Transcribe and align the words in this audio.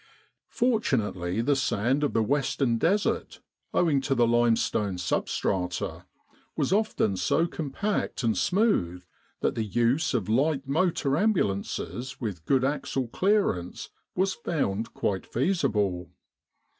Fortunately 0.49 1.41
the 1.41 1.55
sand 1.55 2.03
of 2.03 2.13
the 2.13 2.23
western 2.23 2.79
Desert, 2.79 3.39
owing 3.71 4.01
to 4.01 4.15
the 4.15 4.25
limestone 4.25 4.97
substrata, 4.97 6.07
was 6.57 6.73
often 6.73 7.15
so 7.15 7.45
compact 7.45 8.23
and 8.23 8.35
smooth 8.35 9.05
that 9.41 9.53
the 9.53 9.63
use 9.63 10.15
of 10.15 10.27
light 10.27 10.67
motor 10.67 11.15
ambulances 11.15 12.19
with 12.19 12.45
good 12.47 12.65
axle 12.65 13.09
clearance 13.09 13.91
was 14.15 14.33
found 14.33 14.91
quite 14.95 15.27
feasible. 15.27 16.09